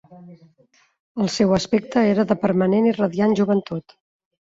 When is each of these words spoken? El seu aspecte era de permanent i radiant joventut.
El 1.25 1.29
seu 1.35 1.53
aspecte 1.59 2.07
era 2.15 2.27
de 2.35 2.41
permanent 2.47 2.91
i 2.93 2.99
radiant 3.01 3.41
joventut. 3.45 4.01